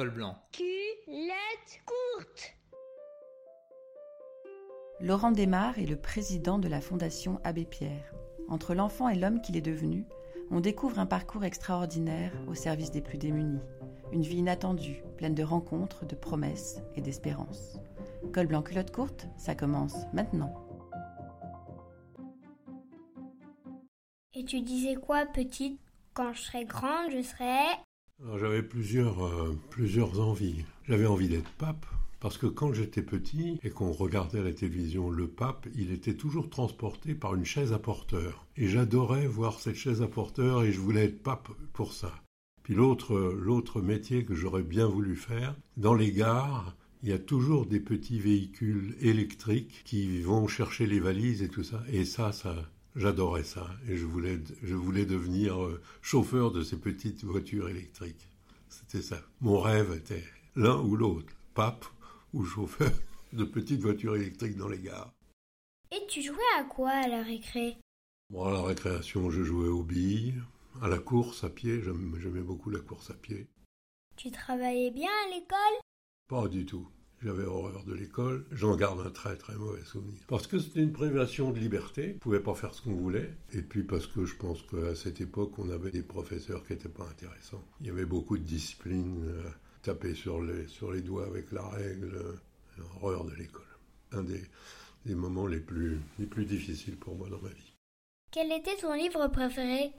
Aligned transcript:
col 0.00 0.08
blanc. 0.08 0.34
Culotte 0.52 1.82
courte. 1.84 2.56
Laurent 4.98 5.30
Desmar 5.30 5.78
est 5.78 5.84
le 5.84 6.00
président 6.00 6.58
de 6.58 6.68
la 6.68 6.80
Fondation 6.80 7.38
Abbé 7.44 7.66
Pierre. 7.66 8.14
Entre 8.48 8.74
l'enfant 8.74 9.10
et 9.10 9.14
l'homme 9.14 9.42
qu'il 9.42 9.58
est 9.58 9.60
devenu, 9.60 10.06
on 10.50 10.60
découvre 10.60 11.00
un 11.00 11.04
parcours 11.04 11.44
extraordinaire 11.44 12.32
au 12.48 12.54
service 12.54 12.90
des 12.90 13.02
plus 13.02 13.18
démunis. 13.18 13.60
Une 14.10 14.22
vie 14.22 14.38
inattendue, 14.38 15.02
pleine 15.18 15.34
de 15.34 15.42
rencontres, 15.42 16.06
de 16.06 16.14
promesses 16.14 16.80
et 16.94 17.02
d'espérances. 17.02 17.78
Col 18.32 18.46
blanc 18.46 18.62
culotte 18.62 18.92
courte, 18.92 19.28
ça 19.36 19.54
commence 19.54 20.06
maintenant. 20.14 20.54
Et 24.32 24.46
tu 24.46 24.62
disais 24.62 24.94
quoi, 24.94 25.26
petite? 25.26 25.78
Quand 26.14 26.32
je 26.32 26.40
serai 26.40 26.64
grande, 26.64 27.10
je 27.10 27.20
serai... 27.20 27.66
J'avais 28.38 28.62
plusieurs, 28.62 29.24
euh, 29.24 29.56
plusieurs 29.70 30.20
envies. 30.20 30.64
J'avais 30.86 31.06
envie 31.06 31.28
d'être 31.28 31.50
pape, 31.52 31.86
parce 32.20 32.36
que 32.36 32.46
quand 32.46 32.74
j'étais 32.74 33.02
petit 33.02 33.58
et 33.62 33.70
qu'on 33.70 33.92
regardait 33.92 34.40
à 34.40 34.44
la 34.44 34.52
télévision 34.52 35.10
le 35.10 35.26
pape, 35.26 35.66
il 35.74 35.90
était 35.90 36.14
toujours 36.14 36.50
transporté 36.50 37.14
par 37.14 37.34
une 37.34 37.46
chaise 37.46 37.72
à 37.72 37.78
porteur. 37.78 38.46
Et 38.58 38.68
j'adorais 38.68 39.26
voir 39.26 39.58
cette 39.58 39.76
chaise 39.76 40.02
à 40.02 40.06
porteur 40.06 40.62
et 40.62 40.72
je 40.72 40.80
voulais 40.80 41.06
être 41.06 41.22
pape 41.22 41.48
pour 41.72 41.94
ça. 41.94 42.12
Puis 42.62 42.74
l'autre, 42.74 43.16
l'autre 43.18 43.80
métier 43.80 44.24
que 44.24 44.34
j'aurais 44.34 44.62
bien 44.62 44.86
voulu 44.86 45.16
faire, 45.16 45.56
dans 45.78 45.94
les 45.94 46.12
gares, 46.12 46.76
il 47.02 47.08
y 47.08 47.14
a 47.14 47.18
toujours 47.18 47.64
des 47.64 47.80
petits 47.80 48.20
véhicules 48.20 48.94
électriques 49.00 49.80
qui 49.84 50.20
vont 50.20 50.46
chercher 50.46 50.86
les 50.86 51.00
valises 51.00 51.42
et 51.42 51.48
tout 51.48 51.64
ça. 51.64 51.82
Et 51.90 52.04
ça, 52.04 52.32
ça, 52.32 52.54
j'adorais 52.96 53.44
ça. 53.44 53.68
Et 53.88 53.96
je 53.96 54.04
voulais, 54.04 54.38
je 54.62 54.74
voulais 54.74 55.06
devenir 55.06 55.62
euh, 55.62 55.80
chauffeur 56.02 56.50
de 56.50 56.62
ces 56.62 56.78
petites 56.78 57.24
voitures 57.24 57.68
électriques. 57.68 58.28
C'était 58.68 59.02
ça. 59.02 59.20
Mon 59.40 59.60
rêve 59.60 59.92
était 59.92 60.24
l'un 60.56 60.80
ou 60.80 60.96
l'autre, 60.96 61.32
pape 61.54 61.84
ou 62.32 62.44
chauffeur 62.44 62.92
de 63.32 63.44
petites 63.44 63.80
voitures 63.80 64.16
électriques 64.16 64.56
dans 64.56 64.68
les 64.68 64.78
gares. 64.78 65.12
Et 65.92 66.06
tu 66.08 66.22
jouais 66.22 66.36
à 66.58 66.64
quoi 66.64 66.90
à 66.90 67.08
la 67.08 67.22
récré? 67.22 67.76
Bon, 68.30 68.44
à 68.44 68.52
la 68.52 68.62
récréation, 68.62 69.30
je 69.30 69.42
jouais 69.42 69.68
aux 69.68 69.82
billes, 69.82 70.40
à 70.80 70.88
la 70.88 70.98
course 70.98 71.42
à 71.42 71.50
pied, 71.50 71.82
j'aimais 71.82 72.42
beaucoup 72.42 72.70
la 72.70 72.78
course 72.78 73.10
à 73.10 73.14
pied. 73.14 73.48
Tu 74.16 74.30
travaillais 74.30 74.90
bien 74.90 75.10
à 75.26 75.34
l'école? 75.34 75.80
Pas 76.28 76.46
du 76.46 76.64
tout. 76.64 76.88
J'avais 77.22 77.44
horreur 77.44 77.84
de 77.84 77.92
l'école. 77.92 78.46
J'en 78.50 78.76
garde 78.76 79.00
un 79.06 79.10
très 79.10 79.36
très 79.36 79.54
mauvais 79.54 79.84
souvenir. 79.84 80.18
Parce 80.26 80.46
que 80.46 80.58
c'était 80.58 80.80
une 80.80 80.92
privation 80.92 81.50
de 81.50 81.58
liberté. 81.58 82.14
On 82.16 82.18
pouvait 82.18 82.40
pas 82.40 82.54
faire 82.54 82.72
ce 82.72 82.82
qu'on 82.82 82.94
voulait. 82.94 83.30
Et 83.52 83.60
puis 83.62 83.82
parce 83.82 84.06
que 84.06 84.24
je 84.24 84.36
pense 84.36 84.62
qu'à 84.62 84.94
cette 84.94 85.20
époque, 85.20 85.58
on 85.58 85.68
avait 85.70 85.90
des 85.90 86.02
professeurs 86.02 86.64
qui 86.66 86.72
n'étaient 86.72 86.88
pas 86.88 87.04
intéressants. 87.04 87.62
Il 87.80 87.88
y 87.88 87.90
avait 87.90 88.06
beaucoup 88.06 88.38
de 88.38 88.44
discipline. 88.44 89.24
Euh, 89.26 89.50
taper 89.82 90.14
sur 90.14 90.42
les, 90.42 90.66
sur 90.68 90.92
les 90.92 91.00
doigts 91.00 91.26
avec 91.26 91.52
la 91.52 91.66
règle. 91.66 92.14
Euh, 92.14 92.32
horreur 93.02 93.24
de 93.24 93.34
l'école. 93.34 93.64
Un 94.12 94.22
des, 94.22 94.42
des 95.06 95.14
moments 95.14 95.46
les 95.46 95.60
plus, 95.60 96.00
les 96.18 96.26
plus 96.26 96.44
difficiles 96.44 96.96
pour 96.96 97.14
moi 97.16 97.28
dans 97.28 97.40
ma 97.40 97.50
vie. 97.50 97.74
Quel 98.30 98.52
était 98.52 98.76
ton 98.76 98.94
livre 98.94 99.26
préféré? 99.28 99.92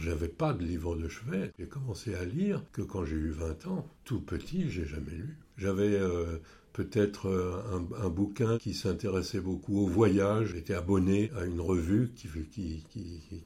J'avais 0.00 0.28
pas 0.28 0.52
de 0.54 0.64
livre 0.64 0.96
de 0.96 1.08
chevet. 1.08 1.52
J'ai 1.58 1.68
commencé 1.68 2.14
à 2.14 2.24
lire 2.24 2.62
que 2.72 2.80
quand 2.80 3.04
j'ai 3.04 3.16
eu 3.16 3.30
20 3.30 3.66
ans. 3.66 3.86
Tout 4.04 4.20
petit, 4.20 4.70
j'ai 4.70 4.86
jamais 4.86 5.12
lu. 5.12 5.38
J'avais 5.58 5.94
euh, 5.94 6.38
peut-être 6.72 7.28
euh, 7.28 7.80
un, 7.98 8.08
bouquin 8.08 8.58
qui 8.58 8.74
s'intéressait 8.74 9.40
beaucoup 9.40 9.78
au 9.78 9.86
voyage. 9.86 10.52
J'étais 10.54 10.74
abonné 10.74 11.30
à 11.36 11.44
une 11.44 11.60
revue 11.60 12.12
qui, 12.14 12.28
qui, 12.50 12.84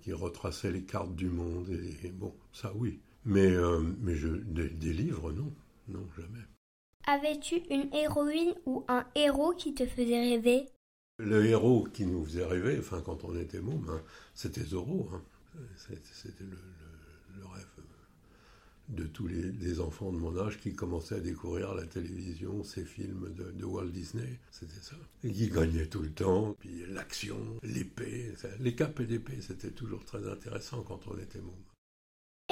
qui, 0.01 0.13
retraçait 0.13 0.71
les 0.71 0.83
cartes 0.83 1.15
du 1.15 1.29
monde. 1.29 1.69
Et, 2.03 2.11
bon, 2.11 2.35
ça 2.53 2.73
oui. 2.77 3.01
Mais, 3.25 3.51
euh, 3.51 3.81
mais 4.01 4.15
je, 4.15 4.29
des, 4.29 4.93
livres, 4.93 5.33
non. 5.33 5.53
Non, 5.89 6.07
jamais. 6.17 6.45
Avais-tu 7.07 7.57
une 7.71 7.93
héroïne 7.95 8.55
ou 8.67 8.85
un 8.89 9.05
héros 9.15 9.55
qui 9.55 9.75
te 9.75 9.87
faisait 9.87 10.21
rêver? 10.21 10.67
Le 11.19 11.47
héros 11.47 11.85
qui 11.93 12.05
nous 12.05 12.25
faisait 12.25 12.45
rêver, 12.45 12.77
enfin 12.79 13.01
quand 13.01 13.25
on 13.25 13.35
était 13.37 13.61
môme, 13.61 13.89
hein, 13.89 14.03
c'était 14.35 14.65
Zorro. 14.65 15.09
Hein. 15.15 15.23
C'était 15.77 16.45
le, 16.45 17.47
rêve 17.47 17.67
de 18.89 19.05
tous 19.05 19.27
les, 19.27 19.81
enfants 19.81 20.13
de 20.13 20.17
mon 20.17 20.39
âge 20.39 20.59
qui 20.59 20.75
commençaient 20.75 21.17
à 21.17 21.21
découvrir 21.21 21.75
la 21.75 21.87
télévision, 21.87 22.63
ces 22.63 22.85
films 22.85 23.35
de, 23.35 23.65
Walt 23.65 23.89
Disney, 23.89 24.39
c'était 24.51 24.81
ça. 24.81 24.97
Et 25.25 25.33
qui 25.33 25.49
gagnaient 25.49 25.87
tout 25.87 26.03
le 26.03 26.11
temps, 26.11 26.55
puis 26.59 26.85
l'action, 26.89 27.39
l'épée, 27.63 28.33
les 28.61 28.75
capes 28.75 29.01
et 29.01 29.07
l'épée, 29.07 29.41
c'était 29.41 29.71
toujours 29.71 30.05
très 30.05 30.29
intéressant 30.29 30.83
quand 30.83 31.01
on 31.09 31.19
était 31.19 31.41
môme. 31.41 31.55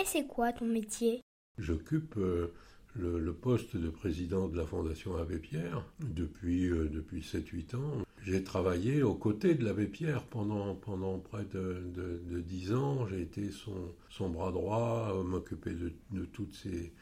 Et 0.00 0.04
c'est 0.04 0.26
quoi 0.26 0.52
ton 0.52 0.66
métier? 0.66 1.20
J'occupe 1.56 2.16
euh, 2.16 2.52
le, 2.96 3.32
poste 3.32 3.76
de 3.76 3.88
président 3.90 4.48
de 4.48 4.56
la 4.56 4.66
Fondation 4.66 5.16
Abbé 5.16 5.38
Pierre 5.38 5.84
depuis, 6.00 6.66
euh, 6.66 6.88
depuis 6.88 7.20
7-8 7.20 7.76
ans. 7.76 8.04
J'ai 8.24 8.42
travaillé 8.42 9.02
aux 9.02 9.14
côtés 9.14 9.54
de 9.54 9.64
l'abbé 9.64 9.86
Pierre 9.86 10.24
pendant, 10.24 10.74
pendant 10.74 11.18
près 11.18 11.44
de, 11.44 12.40
10 12.40 12.72
ans. 12.72 13.06
J'ai 13.06 13.20
été 13.20 13.50
son, 13.50 13.94
son 14.08 14.30
bras 14.30 14.50
droit, 14.50 15.12
euh, 15.14 15.22
m'occuper 15.22 15.74
de, 15.74 15.92
de 16.10 16.24
toutes 16.24 16.54
ces, 16.54 16.92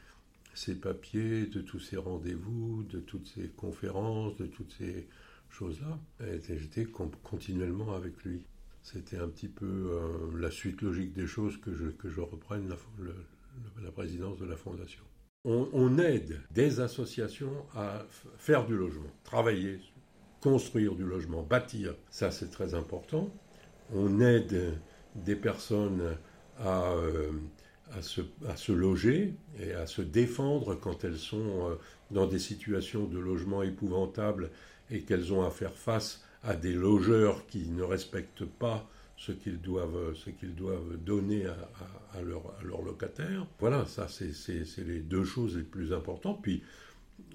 ces 0.54 0.74
papiers, 0.74 1.46
de 1.46 1.60
tous 1.60 1.78
ces 1.78 1.96
rendez-vous, 1.96 2.82
de 2.84 2.98
toutes 2.98 3.28
ces 3.28 3.48
conférences, 3.48 4.36
de 4.36 4.46
toutes 4.46 4.72
ces 4.72 5.06
choses-là. 5.48 5.98
J'étais 6.48 6.86
continuellement 6.86 7.94
avec 7.94 8.24
lui. 8.24 8.44
C'était 8.82 9.18
un 9.18 9.28
petit 9.28 9.48
peu 9.48 9.66
euh, 9.66 10.40
la 10.40 10.50
suite 10.50 10.82
logique 10.82 11.12
des 11.12 11.28
choses 11.28 11.56
que 11.56 11.72
je, 11.72 11.86
que 11.86 12.08
je 12.08 12.20
reprenne 12.20 12.68
la, 12.68 12.76
la 13.80 13.92
présidence 13.92 14.38
de 14.38 14.46
la 14.46 14.56
Fondation 14.56 15.04
on, 15.44 15.98
aide 15.98 16.40
des 16.50 16.80
associations 16.80 17.66
à 17.74 18.06
faire 18.36 18.64
du 18.66 18.76
logement, 18.76 19.10
travailler, 19.24 19.80
construire 20.42 20.94
du 20.94 21.04
logement, 21.04 21.42
bâtir, 21.42 21.94
ça 22.10 22.30
c'est 22.30 22.50
très 22.50 22.74
important. 22.74 23.30
On 23.94 24.20
aide 24.20 24.74
des 25.14 25.36
personnes 25.36 26.16
à, 26.58 26.92
euh, 26.92 27.30
se, 28.00 28.72
loger 28.72 29.34
et 29.60 29.72
à 29.72 29.86
se 29.86 30.02
défendre 30.02 30.74
quand 30.74 31.04
elles 31.04 31.18
sont 31.18 31.70
euh, 31.70 31.74
dans 32.10 32.26
des 32.26 32.38
situations 32.38 33.04
de 33.04 33.18
logement 33.18 33.62
épouvantables 33.62 34.50
et 34.90 35.02
qu'elles 35.02 35.32
ont 35.32 35.44
à 35.44 35.50
faire 35.50 35.74
face 35.74 36.24
à 36.42 36.56
des 36.56 36.72
logeurs 36.72 37.46
qui 37.46 37.68
ne 37.68 37.82
respectent 37.82 38.44
pas 38.44 38.88
ce 39.16 39.30
qu'ils 39.30 39.60
doivent, 39.60 40.14
ce 40.14 40.30
qu'ils 40.30 40.56
doivent 40.56 40.96
donner 40.96 41.46
à, 41.46 41.56
à, 42.14 42.22
leur, 42.22 42.54
à 42.58 42.82
locataires. 42.84 43.46
Voilà, 43.60 43.86
ça 43.86 44.08
c'est 44.08 44.84
les 44.84 45.00
deux 45.00 45.24
choses 45.24 45.56
les 45.56 45.62
plus 45.62 45.92
importantes. 45.92 46.40
Puis 46.42 46.62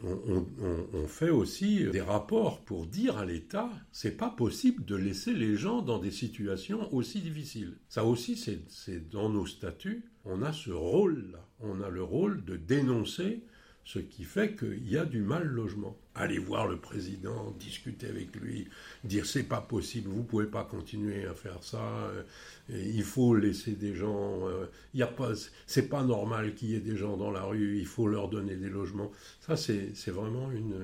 on, 0.03 1.07
fait 1.07 1.29
aussi 1.29 1.85
des 1.91 2.01
rapports 2.01 2.63
pour 2.63 2.85
dire 2.85 3.17
à 3.17 3.25
l'État, 3.25 3.69
c'est 3.91 4.17
pas 4.17 4.29
possible 4.29 4.85
de 4.85 4.95
laisser 4.95 5.33
les 5.33 5.55
gens 5.55 5.81
dans 5.81 5.99
des 5.99 6.11
situations 6.11 6.93
aussi 6.93 7.21
difficiles. 7.21 7.77
Ça 7.89 8.03
aussi, 8.03 8.37
c'est 8.67 9.09
dans 9.09 9.29
nos 9.29 9.45
statuts, 9.45 10.05
on 10.25 10.41
a 10.41 10.53
ce 10.53 10.71
rôle-là. 10.71 11.47
On 11.59 11.81
a 11.81 11.89
le 11.89 12.03
rôle 12.03 12.45
de 12.45 12.55
dénoncer 12.55 13.43
ce 13.87 13.99
qui 13.99 14.25
fait 14.25 14.53
qu'il 14.53 14.85
y 14.89 14.97
a 14.97 15.05
du 15.05 15.21
mal 15.21 15.45
logement. 15.45 15.95
Aller 16.13 16.39
voir 16.39 16.67
le 16.67 16.75
président, 16.75 17.51
discuter 17.57 18.07
avec 18.07 18.35
lui, 18.35 18.67
dire 19.05 19.25
c'est 19.25 19.43
pas 19.43 19.61
possible, 19.61 20.09
vous 20.09 20.23
pouvez 20.23 20.47
pas 20.47 20.65
continuer 20.65 21.25
à 21.25 21.33
faire 21.33 21.63
ça, 21.63 21.79
euh, 21.79 22.23
il 22.69 23.03
faut 23.03 23.33
laisser 23.33 23.71
des 23.71 23.95
gens, 23.95 24.45
euh, 24.45 24.65
il 24.93 24.99
y 24.99 25.03
a 25.03 25.07
pas, 25.07 25.31
c'est 25.67 25.87
pas 25.87 26.03
normal 26.03 26.53
qu'il 26.53 26.71
y 26.71 26.75
ait 26.75 26.81
des 26.81 26.97
gens 26.97 27.15
dans 27.15 27.31
la 27.31 27.43
rue, 27.43 27.77
il 27.77 27.85
faut 27.85 28.09
leur 28.09 28.27
donner 28.27 28.57
des 28.57 28.69
logements. 28.69 29.09
Ça 29.39 29.55
c'est 29.55 30.11
vraiment 30.11 30.51
une, 30.51 30.75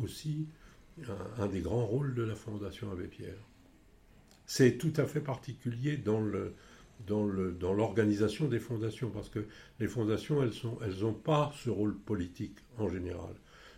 aussi 0.00 0.46
un, 1.08 1.42
un, 1.42 1.46
des 1.48 1.60
grands 1.60 1.86
rôles 1.86 2.14
de 2.14 2.22
la 2.22 2.36
Fondation 2.36 2.92
Abbé 2.92 3.08
Pierre. 3.08 3.42
C'est 4.46 4.78
tout 4.78 4.92
à 4.96 5.06
fait 5.06 5.20
particulier 5.20 5.96
dans 5.96 6.20
le 6.20 6.54
dans 7.06 7.24
l'organisation 7.72 8.46
des 8.46 8.58
fondations, 8.58 9.10
parce 9.10 9.28
que 9.28 9.46
les 9.80 9.88
fondations, 9.88 10.42
elles 10.42 10.52
n'ont 11.02 11.12
elles 11.12 11.14
pas 11.14 11.52
ce 11.54 11.70
rôle 11.70 11.96
politique 11.96 12.58
en 12.78 12.88
général. 12.88 13.34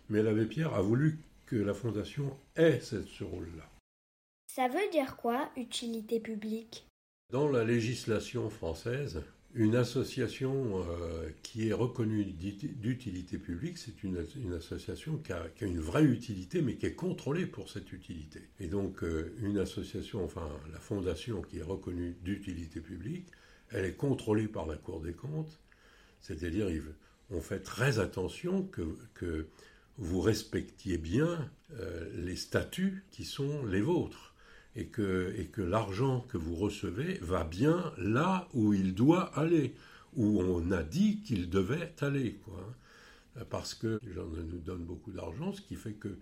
Mais 0.09 0.23
l'abbé 0.23 0.45
Pierre 0.45 0.73
a 0.73 0.81
voulu 0.81 1.19
que 1.45 1.55
la 1.55 1.73
fondation 1.73 2.37
ait 2.55 2.79
ce 2.79 3.23
rôle-là. 3.23 3.69
Ça 4.47 4.67
veut 4.67 4.89
dire 4.91 5.15
quoi, 5.15 5.49
utilité 5.55 6.19
publique? 6.19 6.85
Dans 7.31 7.49
la 7.49 7.63
législation 7.63 8.49
française, 8.49 9.23
une 9.53 9.75
association 9.75 10.83
euh, 10.87 11.29
qui 11.43 11.69
est 11.69 11.73
reconnue 11.73 12.23
d'utilité 12.25 13.37
publique, 13.37 13.77
c'est 13.77 14.03
une, 14.03 14.17
association 14.53 15.17
qui 15.17 15.33
a, 15.33 15.45
une 15.61 15.79
vraie 15.79 16.05
utilité, 16.05 16.61
mais 16.61 16.75
qui 16.75 16.85
est 16.85 16.95
contrôlée 16.95 17.45
pour 17.45 17.69
cette 17.69 17.91
utilité. 17.91 18.41
Et 18.59 18.67
donc, 18.67 19.03
euh, 19.03 19.35
une 19.41 19.57
association, 19.57 20.23
enfin, 20.23 20.47
la 20.71 20.79
fondation 20.79 21.41
qui 21.41 21.59
est 21.59 21.63
reconnue 21.63 22.15
d'utilité 22.23 22.79
publique, 22.79 23.27
elle 23.69 23.85
est 23.85 23.95
contrôlée 23.95 24.47
par 24.47 24.65
la 24.67 24.75
Cour 24.75 25.01
des 25.01 25.13
comptes, 25.13 25.59
c'est-à-dire, 26.21 26.67
on 27.29 27.41
fait 27.41 27.59
très 27.59 27.99
attention 27.99 28.63
que, 28.63 29.47
vous 29.97 30.21
respectiez 30.21 30.97
bien 30.97 31.51
euh, 31.73 32.09
les 32.15 32.35
statuts 32.35 33.03
qui 33.11 33.23
sont 33.23 33.65
les 33.65 33.81
vôtres 33.81 34.30
et 34.75 34.85
que, 34.85 35.33
l'argent 35.57 36.25
que 36.29 36.37
vous 36.37 36.55
recevez 36.55 37.19
va 37.21 37.43
bien 37.43 37.93
là 37.97 38.47
où 38.53 38.73
il 38.73 38.93
doit 38.93 39.37
aller, 39.37 39.75
où 40.15 40.41
on 40.41 40.71
a 40.71 40.83
dit 40.83 41.21
qu'il 41.21 41.49
devait 41.49 41.93
aller. 41.99 42.39
Quoi. 42.45 43.45
parce 43.49 43.73
que 43.73 43.99
les 44.03 44.13
gens 44.13 44.25
nous 44.25 44.59
donnent 44.59 44.85
beaucoup 44.85 45.11
d'argent, 45.11 45.51
ce 45.53 45.61
qui 45.61 45.75
fait 45.75 45.93
que 45.93 46.17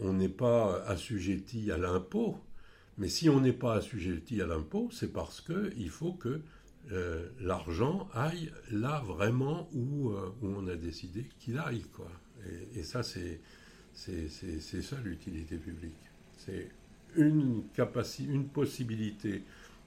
on 0.00 0.12
n'est 0.14 0.28
pas 0.28 0.82
assujetti 0.84 1.70
à 1.70 1.76
l'impôt. 1.76 2.38
Mais 2.98 3.08
si 3.08 3.28
on 3.28 3.40
n'est 3.40 3.52
pas 3.52 3.74
assujetti 3.74 4.40
à 4.40 4.46
l'impôt, 4.46 4.88
c'est 4.92 5.12
parce 5.12 5.40
qu'il 5.40 5.90
faut 5.90 6.12
que 6.12 6.40
euh, 6.90 7.28
l'argent 7.40 8.08
aille 8.12 8.52
là 8.70 9.02
vraiment 9.06 9.68
où, 9.72 10.10
euh, 10.10 10.34
où 10.42 10.48
on 10.48 10.66
a 10.66 10.76
décidé 10.76 11.26
qu'il 11.38 11.58
aille. 11.58 11.84
Quoi. 11.92 12.10
Et, 12.74 12.82
ça, 12.82 13.02
c'est, 13.02 13.40
c'est, 13.94 14.28
c'est, 14.28 14.82
ça 14.82 14.96
l'utilité 15.02 15.56
publique. 15.56 15.92
C'est 16.36 16.70
une, 17.16 17.64
capacité, 17.74 18.32
une 18.32 18.48
possibilité 18.48 19.42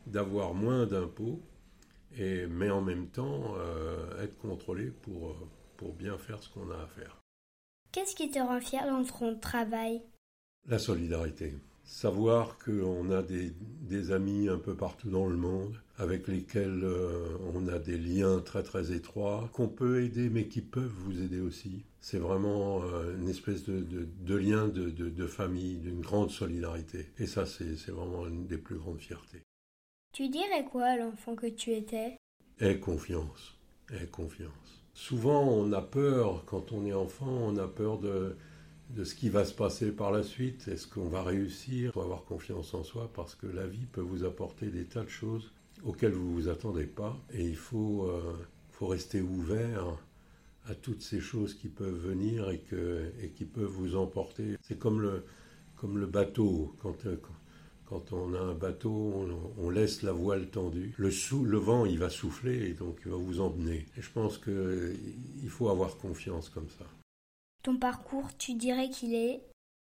d'avoir 0.07 0.53
moins 0.53 0.85
d'impôts, 0.85 1.41
et, 2.17 2.47
mais 2.47 2.69
en 2.69 2.81
même 2.81 3.07
temps 3.07 3.55
euh, 3.57 4.23
être 4.23 4.37
contrôlé 4.37 4.91
pour, 5.01 5.35
pour 5.77 5.93
bien 5.93 6.17
faire 6.17 6.41
ce 6.41 6.49
qu'on 6.49 6.69
a 6.71 6.75
à 6.75 6.87
faire. 6.87 7.17
Qu'est-ce 7.91 8.15
qui 8.15 8.29
te 8.29 8.39
rend 8.39 8.59
fier 8.59 8.85
dans 8.85 9.03
ton 9.03 9.37
travail? 9.39 10.01
La 10.67 10.79
solidarité. 10.79 11.53
Savoir 11.85 12.57
qu'on 12.57 13.11
a 13.11 13.21
des, 13.21 13.53
des, 13.81 14.11
amis 14.11 14.49
un 14.49 14.57
peu 14.57 14.75
partout 14.75 15.09
dans 15.11 15.27
le 15.27 15.37
monde 15.37 15.79
avec 15.97 16.27
lesquels 16.27 16.81
euh, 16.83 17.37
on 17.53 17.67
a 17.67 17.77
des 17.77 17.97
liens 17.97 18.39
très 18.39 18.63
très 18.63 18.91
étroits, 18.91 19.49
qu'on 19.53 19.67
peut 19.67 20.03
aider 20.03 20.29
mais 20.29 20.47
qui 20.47 20.61
peuvent 20.61 20.91
vous 21.05 21.21
aider 21.21 21.39
aussi. 21.39 21.85
C'est 22.01 22.17
vraiment 22.17 22.83
euh, 22.83 23.15
une 23.15 23.29
espèce 23.29 23.63
de, 23.65 23.81
de, 23.81 24.07
de 24.19 24.35
lien 24.35 24.67
de, 24.67 24.89
de 24.89 25.27
famille, 25.27 25.77
d'une 25.77 26.01
grande 26.01 26.31
solidarité. 26.31 27.11
Et 27.19 27.27
ça, 27.27 27.45
c'est 27.45 27.91
vraiment 27.91 28.25
une 28.27 28.47
des 28.47 28.57
plus 28.57 28.77
grandes 28.77 28.99
fiertés. 28.99 29.43
Tu 30.11 30.27
dirais 30.29 30.65
quoi 30.65 30.85
à 30.85 30.97
l'enfant 30.97 31.35
que 31.35 31.47
tu 31.47 31.71
étais? 31.71 32.17
Aie 32.59 32.79
confiance. 32.79 33.55
Aie 33.91 34.07
confiance. 34.07 34.83
Souvent, 34.93 35.43
on 35.43 35.71
a 35.71 35.81
peur, 35.81 36.45
quand 36.45 36.71
on 36.71 36.85
est 36.85 36.93
enfant, 36.93 37.27
on 37.27 37.57
a 37.57 37.67
peur 37.67 37.99
de, 37.99 38.37
de 38.89 39.03
ce 39.03 39.15
qui 39.15 39.29
va 39.29 39.45
se 39.45 39.53
passer 39.53 39.91
par 39.91 40.11
la 40.11 40.23
suite. 40.23 40.67
Est-ce 40.67 40.87
qu'on 40.87 41.07
va 41.07 41.23
réussir? 41.23 41.89
Il 41.89 41.91
faut 41.91 42.01
avoir 42.01 42.23
confiance 42.23 42.73
en 42.73 42.83
soi 42.83 43.09
parce 43.13 43.35
que 43.35 43.47
la 43.47 43.67
vie 43.67 43.85
peut 43.91 44.01
vous 44.01 44.23
apporter 44.23 44.67
des 44.67 44.85
tas 44.85 45.03
de 45.03 45.09
choses 45.09 45.51
auxquelles 45.83 46.13
vous 46.13 46.27
ne 46.27 46.33
vous 46.33 46.49
attendez 46.49 46.85
pas. 46.85 47.17
Et 47.33 47.45
il 47.45 47.57
faut, 47.57 48.07
euh, 48.09 48.33
faut 48.71 48.87
rester 48.87 49.21
ouvert 49.21 49.97
à 50.67 50.75
toutes 50.75 51.01
ces 51.01 51.19
choses 51.19 51.53
qui 51.53 51.67
peuvent 51.67 52.07
venir 52.07 52.49
et, 52.49 52.59
qui 53.35 53.45
peuvent 53.45 53.65
vous 53.65 53.95
emporter. 53.95 54.57
C'est 54.61 54.79
comme 54.79 55.01
le, 55.01 55.23
comme 55.75 55.97
le 55.97 56.07
bateau. 56.07 56.75
Quand, 56.79 57.05
euh, 57.05 57.17
quand 57.85 58.13
on 58.13 58.33
a 58.33 58.39
un 58.39 58.55
bateau, 58.55 59.27
on, 59.57 59.69
laisse 59.69 60.01
la 60.01 60.11
voile 60.11 60.49
tendue. 60.49 60.93
Le, 60.97 61.11
sou, 61.11 61.43
le 61.43 61.57
vent, 61.57 61.85
il 61.85 61.99
va 61.99 62.09
souffler 62.09 62.69
et 62.69 62.73
donc 62.73 62.97
il 63.05 63.11
va 63.11 63.17
vous 63.17 63.41
emmener. 63.41 63.85
Et 63.97 64.01
je 64.01 64.09
pense 64.11 64.39
qu'il 64.39 65.49
faut 65.49 65.69
avoir 65.69 65.97
confiance 65.97 66.49
comme 66.49 66.69
ça. 66.69 66.85
Ton 67.65 67.77
parcours, 67.77 68.29
tu 68.37 68.53
dirais 68.53 68.91
qu'il 68.91 69.15
est? 69.15 69.41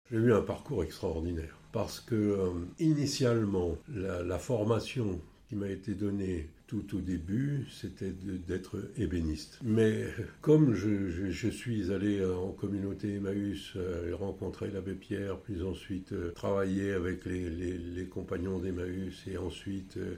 J'ai 0.09 0.17
eu 0.17 0.33
un 0.33 0.43
parcours 0.43 0.85
extraordinaire 0.85 1.59
parce 1.73 1.99
que 1.99 2.15
euh, 2.15 2.51
initialement, 2.79 3.77
la, 3.89 4.39
formation 4.39 5.21
qui 5.49 5.57
m'a 5.57 5.67
été 5.67 5.97
donnée 5.97 6.49
tout 6.69 6.97
au 6.97 7.01
début, 7.01 7.67
c'était 7.73 8.13
d'être 8.13 8.89
ébéniste. 8.99 9.59
Mais 9.65 10.07
comme 10.43 10.75
je, 10.75 11.51
suis 11.51 11.93
allé 11.93 12.25
en 12.25 12.53
communauté 12.53 13.17
Emmaüs 13.17 13.73
euh, 13.75 14.15
rencontrer 14.15 14.71
l'abbé 14.71 14.95
Pierre, 14.95 15.39
puis 15.39 15.61
ensuite 15.65 16.13
euh, 16.13 16.31
travailler 16.37 16.93
avec 16.93 17.25
les, 17.25 18.07
compagnons 18.09 18.61
d'Emmaüs 18.61 19.25
et 19.27 19.39
ensuite 19.39 19.97
euh, 19.97 20.15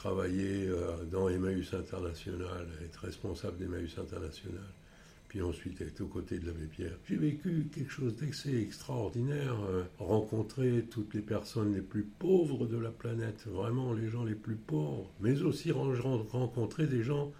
travailler 0.00 0.66
euh, 0.66 1.04
dans 1.10 1.28
Emmaüs 1.28 1.74
International, 1.74 2.66
être 2.84 3.04
responsable 3.04 3.58
d'Emmaüs 3.58 3.98
International, 3.98 4.62
puis 5.30 5.42
ensuite 5.42 5.80
être 5.80 6.00
aux 6.00 6.08
côtés 6.08 6.40
de 6.40 6.46
l'abbé 6.46 6.66
Pierre. 6.66 6.98
J'ai 7.08 7.14
vécu 7.14 7.68
quelque 7.72 7.92
chose 7.92 8.16
d'assez 8.16 8.60
extraordinaire, 8.60 9.54
euh, 9.62 9.84
rencontrer 10.00 10.84
toutes 10.90 11.14
les 11.14 11.20
personnes 11.20 11.72
les 11.72 11.82
plus 11.82 12.02
pauvres 12.02 12.66
de 12.66 12.76
la 12.76 12.90
planète, 12.90 13.46
vraiment 13.46 13.92
les 13.92 14.08
gens 14.08 14.24
les 14.24 14.34
plus 14.34 14.56
pauvres, 14.56 15.08
mais 15.20 15.40
aussi 15.42 15.70
rencontrer 15.70 16.88
des 16.88 17.04
gens 17.04 17.32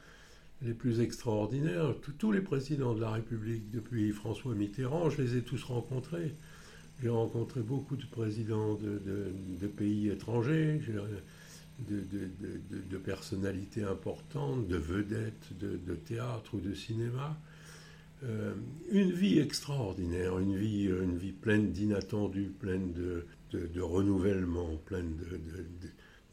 les 0.62 0.72
plus 0.72 1.00
extraordinaires. 1.00 1.92
Tous 2.16 2.30
les 2.30 2.40
présidents 2.40 2.94
de 2.94 3.00
la 3.00 3.10
République, 3.10 3.72
depuis 3.72 4.12
François 4.12 4.54
Mitterrand, 4.54 5.10
je 5.10 5.22
les 5.22 5.38
ai 5.38 5.42
tous 5.42 5.64
rencontrés. 5.64 6.36
J'ai 7.02 7.08
rencontré 7.08 7.60
beaucoup 7.60 7.96
de 7.96 8.06
présidents 8.06 8.74
de, 8.74 9.66
pays 9.66 10.10
étrangers. 10.10 10.80
De, 11.88 12.04
de, 12.88 12.98
personnalités 12.98 13.82
importantes, 13.82 14.68
de 14.68 14.76
vedettes 14.76 15.58
de, 15.58 15.94
théâtre 15.94 16.54
ou 16.54 16.60
de 16.60 16.72
cinéma. 16.72 17.36
Euh, 18.22 18.54
une 18.90 19.12
vie 19.12 19.38
extraordinaire, 19.38 20.38
une 20.38 20.56
vie, 20.56 20.84
une 20.84 21.16
vie 21.16 21.32
pleine 21.32 21.72
d'inattendus, 21.72 22.52
pleine 22.58 22.92
de, 22.92 23.26
de, 23.50 23.66
de, 23.66 23.80
renouvellement, 23.80 24.76
pleine 24.84 25.16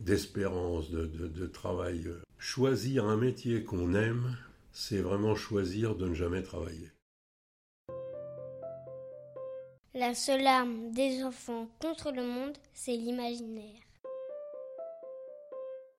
d'espérance, 0.02 0.90
de, 0.90 1.06
de, 1.06 1.48
travail. 1.48 2.08
Choisir 2.38 3.06
un 3.06 3.16
métier 3.16 3.64
qu'on 3.64 3.94
aime, 3.94 4.36
c'est 4.74 5.02
vraiment 5.02 5.36
choisir 5.36 5.96
de 5.96 6.10
ne 6.10 6.14
jamais 6.14 6.44
travailler. 6.44 6.92
La 9.94 10.14
seule 10.14 10.46
arme 10.46 10.92
des 10.92 11.24
enfants 11.24 11.70
contre 11.80 12.12
le 12.12 12.24
monde, 12.24 12.58
c'est 12.74 12.98
l'imaginaire. 12.98 13.82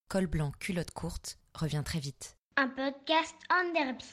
Col 0.09 0.27
blanc, 0.27 0.53
culotte 0.61 0.91
courte 0.91 1.39
revient 1.55 1.83
très 1.85 1.99
vite. 1.99 2.37
Un 2.57 2.69
podcast 2.69 3.35
en 3.51 3.73
derby. 3.73 4.05